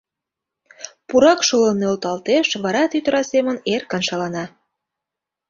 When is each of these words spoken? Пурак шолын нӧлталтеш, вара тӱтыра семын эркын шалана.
Пурак 1.07 1.39
шолын 1.47 1.77
нӧлталтеш, 1.81 2.47
вара 2.63 2.83
тӱтыра 2.91 3.21
семын 3.31 3.57
эркын 3.73 4.01
шалана. 4.07 4.45